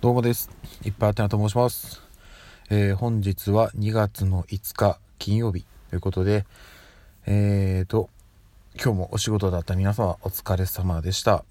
[0.00, 0.48] どうもです。
[0.84, 2.00] いっぱいあてなと申します。
[2.70, 6.46] えー本日は2月の5日金曜日ということで、
[7.26, 8.08] えーと、
[8.76, 11.44] 今日もお仕事だった皆様お疲れ様でした。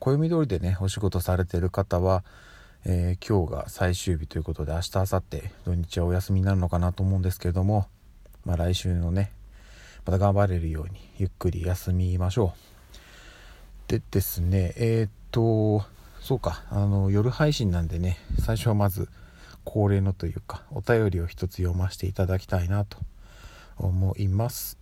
[0.00, 2.24] 暦通りでね、お仕事されてる方は、
[2.84, 7.86] えー今日が最終日ということで、明日、明後日、土日はお休みになるのかなと思うんですけれども、
[8.44, 9.30] まあ来週のね、
[10.04, 13.92] また頑張れるようにゆっくり休みましょう。
[13.92, 15.86] でですね、えーっと、
[16.28, 19.08] そうか、あの、夜配信なんでね、最初はまず、
[19.64, 22.98] 恒例のというか、お便りを一つ読ませていただきたいなと
[23.78, 24.76] 思います。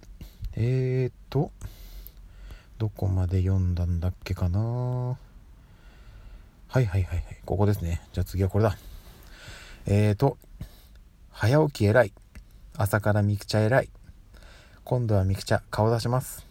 [0.57, 1.53] えーっと、
[2.79, 4.59] どこまで読んだんだっけかな？
[4.59, 5.17] はい
[6.75, 8.03] はいはいはい、ここですね。
[8.13, 8.77] じゃあ次はこれだ。
[9.87, 10.39] えーと、
[11.31, 12.13] 早起き偉い。
[12.77, 13.91] 朝からみくちゃ偉い。
[14.83, 16.45] 今度はみくちゃ顔出します。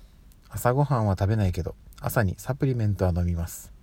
[0.47, 3.74] 朝ごはんは食べないけど、朝にサプリメントは飲みます。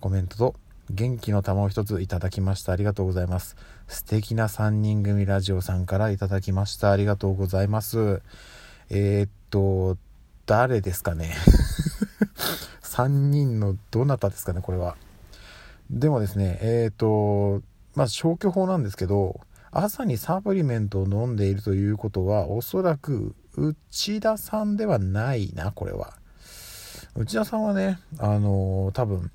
[0.00, 0.54] コメントと
[0.90, 2.72] 元気の玉を一ついただきました。
[2.72, 3.56] ありがとうございます。
[3.88, 6.90] 素敵な3人組ラジオさんからいただきました。
[6.90, 8.22] ありがとうございます。
[8.90, 9.96] えー、っと、
[10.46, 11.34] 誰ですかね
[12.82, 14.96] ?3 人のどなたですかね、これは。
[15.90, 17.62] でもですね、えー、っと、
[17.94, 19.40] まあ消去法なんですけど、
[19.70, 26.14] 朝にサプリメントを飲んでいるということは、おそらく内田さんではないな、これは。
[27.16, 29.30] 内田さんはね、あの多分、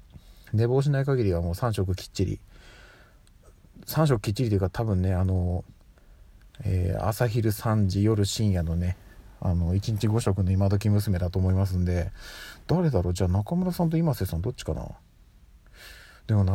[0.53, 2.39] 寝坊しない限りはもう3食きっちり。
[3.85, 5.63] 3食きっちりというか多分ねあの、
[6.63, 8.97] えー朝昼3時夜深夜のね
[9.41, 12.11] あの1日5食の今時娘だと思いますんで
[12.67, 13.13] 誰だろう？
[13.13, 14.85] じゃあ中村さんと今瀬さんどっちかな？
[16.27, 16.53] でもな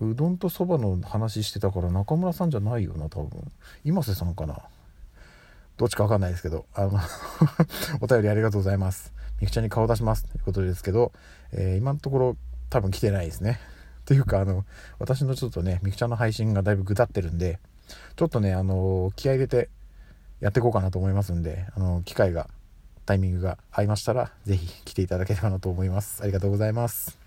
[0.00, 3.30] うどんとそばの話してたから中村さんじゃないよな多分。
[3.84, 4.58] 今瀬さんかな？
[5.76, 6.66] どっちか分かんないですけど。
[6.74, 6.98] あの
[8.00, 9.12] お便りありがとうございます。
[9.40, 10.24] みくちゃんに顔出します。
[10.24, 11.12] ということですけど、
[11.52, 12.36] えー今のところ
[12.72, 13.60] 多分来てないですね。
[14.06, 14.64] というか、あの、
[14.98, 17.58] 私のちょっとね、みくちゃんの配信がだいぶぐだってるんで、
[18.16, 19.68] ちょっとね、あの、気合入れて
[20.40, 22.48] やっていこうかなと思いますんで、あの、機会が、
[23.04, 26.22] タイミングが合いましたら、ぜひ来ていただければなと思います。
[26.22, 27.18] ありがとうございます。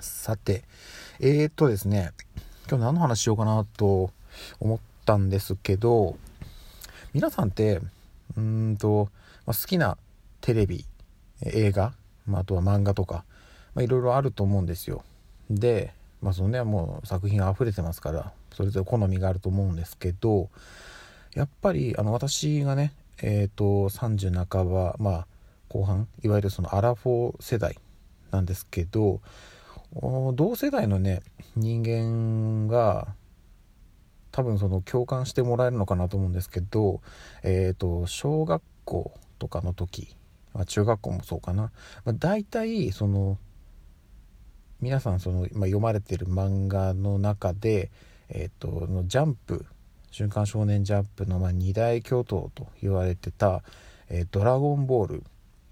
[0.00, 0.64] さて、
[1.20, 2.10] えー、っとですね、
[2.68, 4.10] 今日何の話しようかなと
[4.58, 6.16] 思ったんですけど、
[7.12, 7.80] 皆さんって、
[8.36, 9.10] うんと、
[9.46, 9.96] まあ好きな
[10.40, 10.84] テレビ、
[11.42, 11.92] 映画、
[12.26, 13.24] まあ、あとは漫画とか、
[13.76, 15.04] まあ、いろいろあると思うんですよ。
[15.50, 15.92] で、
[16.22, 20.48] まあ、そのね、もう作品が溢れてますから、それぞれ好みがあると思うんですけど、
[21.34, 25.26] やっぱり、あの、私がね、えっ、と、30半ば、まあ、
[25.68, 27.78] 後半、いわゆるそのアラフォー世代
[28.30, 29.20] なんですけど、
[30.32, 31.20] 同世代のね、
[31.54, 33.08] 人間が、
[34.32, 37.02] 多分その共感してもらえるのかなと思うんですけど、
[37.42, 40.16] えっ、と、小学校とかの時、
[40.54, 41.64] まあ、中学校もそうかな、
[42.06, 43.36] まあ、大体その
[44.80, 47.90] 皆さんその、まあ、読まれてる漫画の中で、
[48.28, 49.64] えっ、とジャンプ
[50.10, 53.62] 「週刊少年ジャンプの」まあ、二大巨頭と言われてた
[54.08, 55.24] 「えードラゴンボール」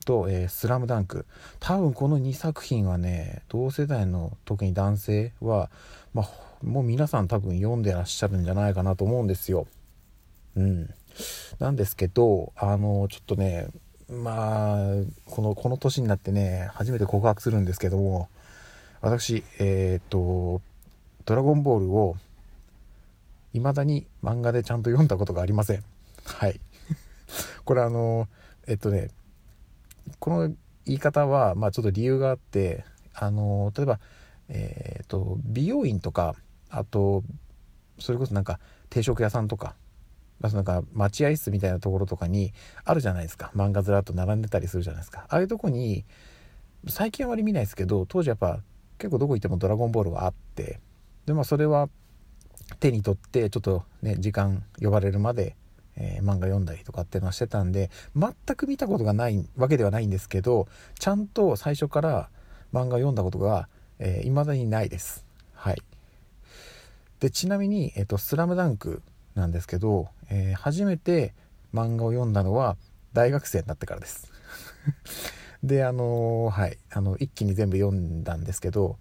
[0.07, 1.27] と「えースラムダンク
[1.61, 5.71] 多分この2作品はね同世代の特に男性は、
[6.15, 6.31] まあ、
[6.63, 9.67] もう皆さん多分読んでらっしゃるんじゃないかなと思うんですよ。
[10.57, 10.95] うん、
[11.59, 13.69] なんですけどあのちょっとね
[14.09, 14.87] まあ
[15.27, 18.29] このこの年になってね初めて告白するんですけども
[19.05, 20.63] 私えっ、と
[21.27, 22.17] 「ドラゴンボール」を
[23.53, 25.85] 未だに漫画でちゃんと読んだことがありません。
[26.25, 26.59] はい。
[27.67, 28.29] これあの
[28.67, 29.11] えっとね
[30.19, 30.49] この
[30.87, 34.01] 言い方はまあちょっと理由があってあの例えば
[34.49, 36.35] えっ、と美容院とか
[36.71, 37.25] あと
[37.99, 39.77] それこそなんか定食屋さんとか
[40.41, 42.55] まあ、なんか待合室みたいなところとかに
[42.85, 43.53] あるじゃないですか。
[43.55, 45.27] 漫画ずらっと並んでたりするじゃないですか。
[45.29, 46.05] ああいうとこに
[46.89, 48.61] 最近あまり見ないですけど当時やっぱ
[48.99, 50.81] 結構どこ行っても「ドラゴンボール」はあって
[51.27, 51.88] でまあそれは
[52.81, 55.56] 手に取ってちょっとね時間呼ばれるまで、
[55.97, 60.66] えー漫画読んだりとかっていうのはしてたんで全く見たことがないわけではないんですけど
[60.99, 62.31] ちゃんと最初から
[62.72, 63.69] 漫画読んだことが
[63.99, 65.25] いま、えーだにないです
[65.55, 65.82] はい
[67.20, 69.02] でちなみに「えっとスラムダンク
[69.35, 71.35] なんですけど、えー初めて
[71.73, 72.76] 漫画を読んだのは
[73.12, 74.31] 大学生になってからです。
[75.66, 78.99] であのはいあの一気に全部読んだんですけど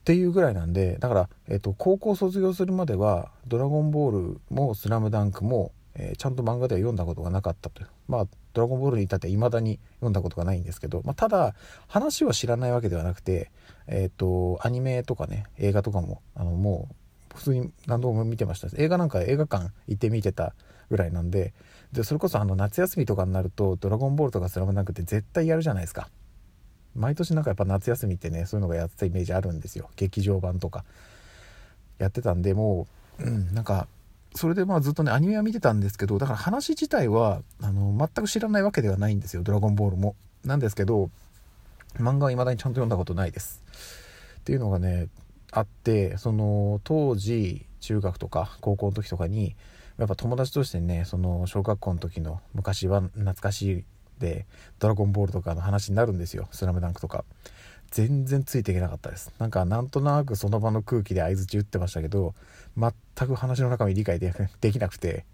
[0.00, 7.88] っていうぐらいなんでだから、えっと高校卒業するまでは「ドラゴンボール」も「スラムダンクも、えーちゃんと漫画では読んだことがなかったという。
[8.08, 11.54] まあ「ドラゴンボール」に至っていまだに読んだことがないんですけど、まあ、ただ
[11.86, 13.52] 話は知らないわけではなくて
[13.86, 16.94] えっ、とアニメとかね映画とかもあのもう
[17.34, 18.68] 普通に何度も見てました。
[18.76, 20.54] 映画なんか映画館行って見てた
[20.90, 21.52] ぐらいなんで
[21.92, 26.08] でそれこそあの夏休みとかになると「ドラゴンボール」とか「スラムダンクって絶対やるじゃないですか。
[26.94, 29.90] 毎年なんかやっぱ夏休みってねそういうのがやってたイメージあるんですよ。
[29.96, 30.84] 劇場版とか。
[31.98, 32.86] やってたんでも
[33.20, 33.86] う、うん、なんか
[34.34, 41.10] それでまあずっとねアニメは見てたんですけどだから話自体はあの全く知らないわけではないんですよ「ドラゴンボールも」なんですけど
[41.96, 43.62] 漫画は未だにちゃんと読んだことないです。
[44.40, 45.08] っていうのがね
[45.52, 49.54] あってその当時中学とか高校の時とかに
[49.98, 53.84] やっぱ友達としてねその小学校の時の昔は懐かしい
[54.18, 54.46] で
[54.80, 57.24] 「ドラゴンボール」とかの話になるんですよ「スラムダンクとか。
[57.90, 59.34] 全然ついていけなかったです。
[59.38, 62.34] なんかなんとなくその場の空気で相づち打ってましたけど
[62.74, 62.92] 全
[63.28, 64.32] く話の中身理解 で
[64.72, 65.26] きなくて。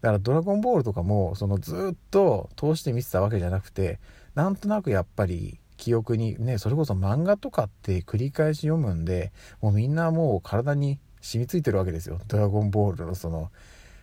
[0.00, 3.98] だから「ドラゴンボール」とかもそのずっと通して見てたわけじゃなくて
[4.34, 9.32] なんとなくやっぱり記憶にねそれこそ漫画とかって繰り返し読むんで
[9.62, 13.50] もうみんなもう体に染みついてるわけですよ「ドラゴンボール」のその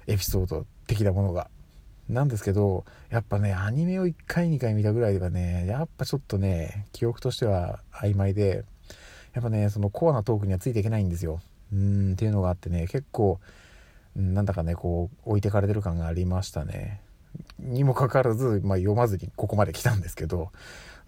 [0.07, 1.51] エピソード的なものが。
[2.07, 8.63] なんですけどやっぱねアニメを1回2回見たぐらいではねやっぱちょっとね記憶としては曖昧で
[9.33, 11.42] やっぱねそのコアなトークにはついていけないんですよ。
[11.74, 13.39] うんっていうのがあってね結構
[14.16, 17.01] なんだかねこう置いてかれてる感がありましたね。
[17.60, 20.52] にもかかわらず、まあ、読まずにここまで来たんですけど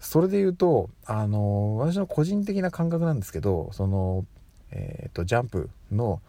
[0.00, 4.24] それで言うとあの私の個人的な感覚なんですけどその
[4.70, 6.20] えっ、ー、とジャンプの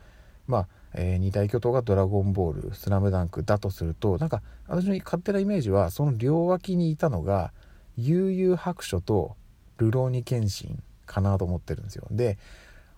[0.47, 7.53] まあえー、二大巨頭が「ドラゴンボール」「スラムダンクだとするとなんか私の勝手なイメージはその両脇にいたのが
[7.97, 9.35] 悠々白書と
[9.79, 12.07] 流浪に剣心かなと思ってるんですよ。
[12.11, 12.37] で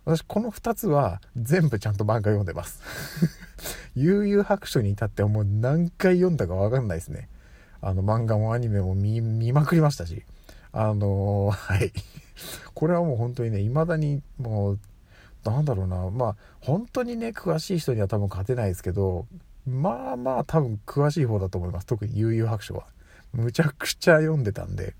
[0.04, 2.80] 私この2つは全部ちゃんと漫画読んでます。
[3.94, 7.28] 悠々白書に至ってはもう何回読んだか分かんないですね。
[7.80, 10.24] あの漫画もアニメも見まくりましたし。
[10.72, 11.92] あのー、 はい。
[12.74, 14.78] これはもう本当にね未だにもう
[15.44, 16.10] なんだろうな。
[16.10, 19.26] まあ本当にね詳しい人には多分勝てないですけど
[19.66, 21.86] まあまあ多分詳しい方だと思います。
[21.86, 22.86] 特に悠々白書は。
[23.32, 24.94] むちゃくちゃ読んでたんで。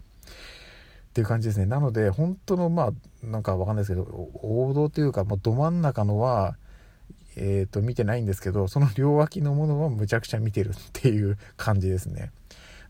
[1.13, 1.67] っていう感じですね。
[1.67, 2.93] なので本当のま
[3.23, 6.57] あなんかわかんないですけど王道というか、まあ、ど真ん中のは
[7.37, 12.31] えっ、ー、と見てないんですけどその両脇のものはむちゃくちゃ見てるっていう感じですね。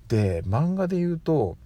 [0.09, 1.57] で漫画で言うと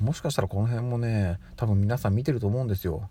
[0.00, 3.08] もしかしたらこの辺もね多分皆さん見てると思うんですよ。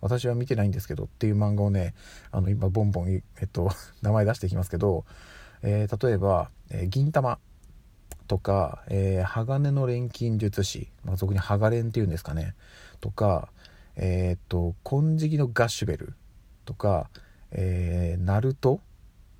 [0.00, 1.94] 私は見てないんですけどっていう漫画をね
[2.32, 3.70] あの今ボンボン、えっと、
[4.00, 5.04] 名前出していきますけど、
[5.62, 7.38] えー、例えば、えー、銀玉
[8.26, 12.54] とか、えー、鋼の錬金術師、まあ、俗にハガレンっていうんですかね
[13.00, 13.50] とか
[13.96, 16.14] えっ、と金色のガッシュベル
[16.64, 17.10] とか、
[17.52, 18.80] えー、ナルト？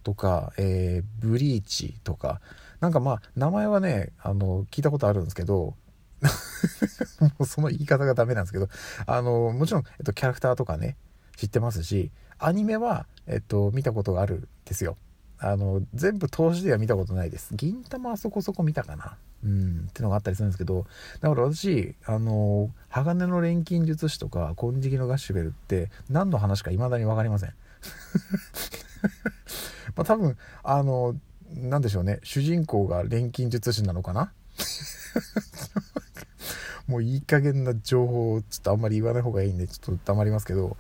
[0.03, 2.41] とか、えー、ブリーチとか
[2.81, 5.75] なんかまあ名前はねあの聞いたことあるんですけど
[7.21, 8.69] もうその言い方がダメなんですけど、
[9.07, 10.97] あの、もちろん、えっと、キャラクターとかね、
[11.37, 14.97] 知ってますし、アニメは、えっと、見たことがあるんですよ。
[15.39, 17.55] あの、全部投資では見たことないです。
[17.57, 19.17] 銀玉はそこそこ見たかな。
[19.43, 20.87] うん、ってのがあったりするんですけど、
[21.21, 27.55] だから私、あの、鋼の錬金術師とか、金色のガッシュベルって、何の話か未だに分かりません。
[29.97, 31.17] まあ多分、あの、
[31.55, 34.33] なんでしょうね、主人公が錬金術師なのかな？
[36.87, 40.77] もういい加減な情報をちょっとあんまり言わない方がいいんで、ちょっと黙りますけど、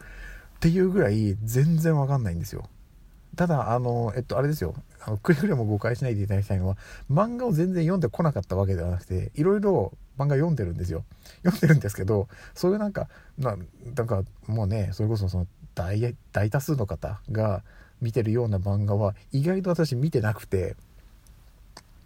[0.56, 2.69] っていうぐらい全然わかんないんですよ。
[3.37, 4.75] ただ、あの、えっと、あれですよ。
[5.00, 6.76] あの、くれぐれも誤解しないでいただきたいのは、
[7.11, 11.05] 漫画を全然読んでこなかったわけではなくて、いろいろ漫画読んでるんですよ。
[11.44, 13.08] 読んでるんですけど、そういうなんか、
[13.38, 13.56] な
[13.97, 17.62] なんかもうね、それこそその大、大多数の方が
[18.00, 20.76] 見てるような漫画は、意外と私見てなくて、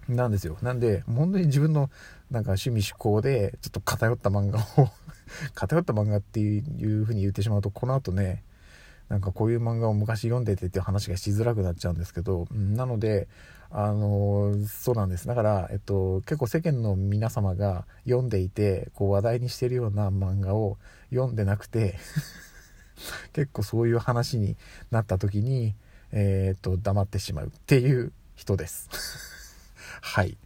[0.08, 0.58] なんですよ。
[0.62, 1.90] なんで、本当に自分の
[2.30, 4.90] なんか趣味思考でちょっと偏った漫画を
[5.54, 8.42] 偏った漫画っていう風に言ってしまうと、この後ね、
[9.08, 13.28] なんかこういう漫画を昔読んでてっていう話がしづらくなっちゃうんですけど、なので、
[13.70, 15.26] あのそうなんです。
[15.26, 20.78] だから、えっと、結構世間の皆様が読んでいて、こう話題にしてるような漫画を
[21.10, 21.98] 読んでなくて
[23.32, 24.56] 結構そういう話に
[24.90, 25.74] なった時に、
[26.12, 28.88] えー、っと、黙ってしまうっていう人です
[30.00, 30.36] はい。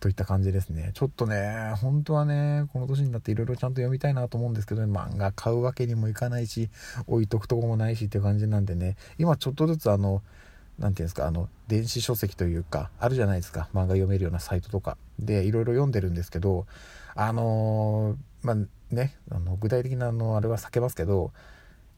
[0.00, 0.90] といった感じですね。
[0.94, 6.70] ちょっとね、本当はね、この年になっていろいろちゃんと読みたいなと思うんですけど、ね、漫画買うわけにもいかないし、
[7.06, 10.22] 置いとくとこもないしっていう感じなんでね、今ちょっとずつあの、
[10.78, 14.96] 何て言うんですか、あの、電子書籍というか、あるじゃないですか、漫画読めるようなサイトとか。
[15.18, 16.66] で、いろいろ読んでるんですけど、
[17.14, 21.32] あのー、まあ、ね、あの具体的なあの、あれは避けますけど、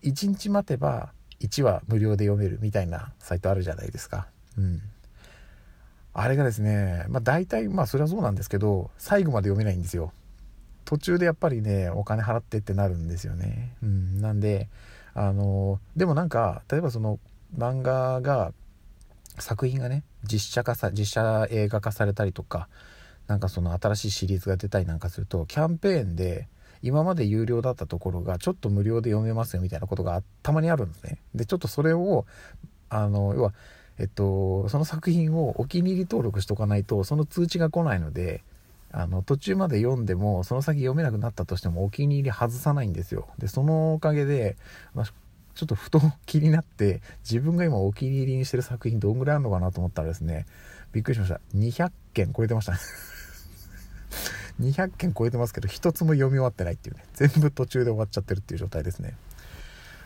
[0.03, 4.27] 1日待てば1話無料で読めるみたいなサイトあるじゃないですか。
[4.57, 4.81] うん。
[6.15, 10.13] あれがですね、まあ大体、まあそれはそうなんですけど、最後まで読めないんですよ。
[10.85, 13.75] 途中でやっぱりね、お金払ってってなるんですよね。
[13.83, 14.21] うん。
[14.21, 14.69] なんで、
[15.15, 17.19] あの、でもなんか、例えばその
[17.57, 18.53] 漫画が、
[19.39, 22.69] 作品がね、実写化さ、実写映画化されたりとか、
[23.27, 26.49] なんかその新しいシリーズが出たりなんかすると、キャンペーンで
[26.83, 31.19] 今まで有料だったところがちょっと無料で読めますよみたいなことがたまにあるんですね。
[31.35, 32.27] でちょっとそれを
[32.89, 33.53] あの要は
[33.99, 38.43] えっとその作品をお気に入り登録しとかないとその通知が来ないので
[38.91, 43.29] あの途中まで読んでもその先読めなくなったとしてもお気に入り外さないんですよ。
[43.39, 44.57] でそのおかげで、
[44.95, 50.47] まあ、ちょっとふと気になって自分が今お気に入りにしてる作品どんぐらいあるのかなと思ったらですね
[50.93, 51.41] びっくりしました。
[51.55, 52.79] 200件超えてましたね。
[54.61, 57.05] 200件超えてますけど一つも読み終わってないっていうね。
[57.15, 59.15] 全部途中で終わっちゃってるっていう状態ですね。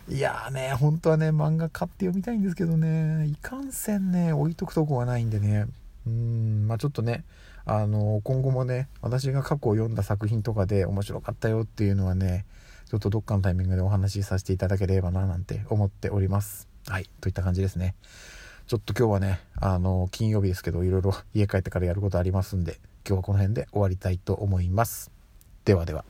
[0.08, 3.26] いやーね本当はね漫画買って読みたいんですけどね。
[3.26, 5.66] いかんせんね置いとくとこがないんでね。
[6.06, 7.24] うんまあちょっとね
[7.64, 12.44] あの今後もね私が過去を読んだ作品とかで面白かったよっていうのはね
[12.88, 16.68] ちょっとどっかのタイミングでお話しさせていただければななんて思っております。
[16.86, 17.96] はいといった感じですね。
[18.68, 25.12] ちょっと今日はねあの金曜日ですけどいろいろ家帰ってからやることありますんで今日はこの辺で終わりたいと思います。
[25.64, 26.04] ではでは。